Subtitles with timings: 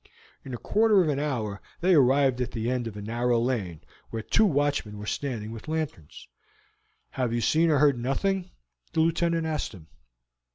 [0.43, 3.81] In a quarter of an hour they arrived at the end of a narrow lane,
[4.09, 6.27] where two watchmen were standing with lanterns.
[7.15, 8.49] "You have seen nor heard nothing?"
[8.93, 9.89] the Lieutenant asked him.